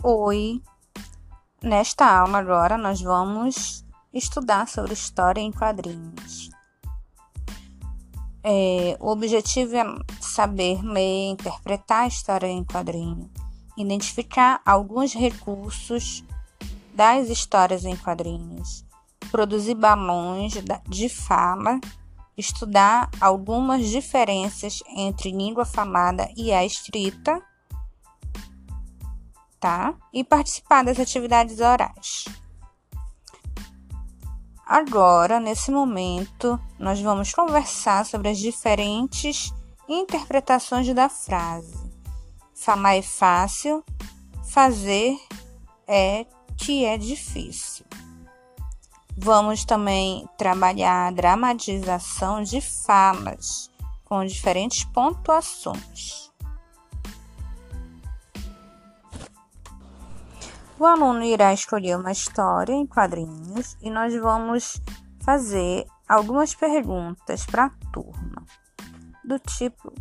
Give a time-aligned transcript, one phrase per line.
[0.00, 0.62] Oi!
[1.60, 3.84] Nesta aula agora nós vamos
[4.14, 6.50] estudar sobre história em quadrinhos.
[8.44, 9.84] É, o objetivo é
[10.20, 13.28] saber ler, interpretar a história em quadrinho,
[13.76, 16.22] identificar alguns recursos
[16.94, 18.86] das histórias em quadrinhos,
[19.32, 20.52] produzir balões
[20.88, 21.80] de fala,
[22.36, 27.42] estudar algumas diferenças entre língua falada e a escrita
[29.60, 29.94] tá?
[30.12, 32.24] E participar das atividades orais.
[34.66, 39.52] Agora, nesse momento, nós vamos conversar sobre as diferentes
[39.88, 41.90] interpretações da frase.
[42.54, 43.82] Falar é fácil,
[44.44, 45.16] fazer
[45.86, 46.26] é
[46.58, 47.86] que é difícil.
[49.16, 53.70] Vamos também trabalhar a dramatização de falas
[54.04, 56.27] com diferentes pontuações.
[60.78, 64.80] O aluno irá escolher uma história em quadrinhos e nós vamos
[65.24, 68.44] fazer algumas perguntas para a turma,
[69.24, 69.92] do tipo: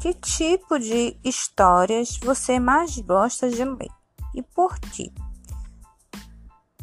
[0.00, 3.90] que tipo de histórias você mais gosta de ler
[4.32, 5.12] e por quê?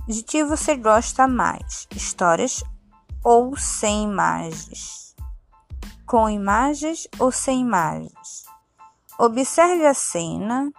[0.09, 1.87] De que você gosta mais?
[1.95, 2.61] Histórias
[3.23, 5.15] ou sem imagens?
[6.05, 8.45] Com imagens ou sem imagens?
[9.17, 10.69] Observe a cena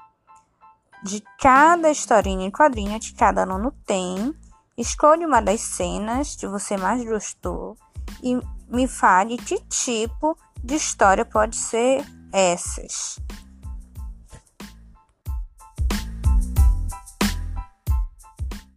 [1.03, 4.35] de cada historinha em quadrinho que cada aluno tem.
[4.77, 7.77] Escolha uma das cenas que você mais gostou
[8.23, 13.19] e me fale que tipo de história pode ser essas.